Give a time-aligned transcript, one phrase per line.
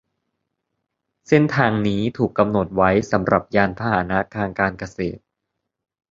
[1.27, 5.21] เส้นทางนี้ถูกกำหนดไว้สำหรับยานพาหนะทางการเกษตร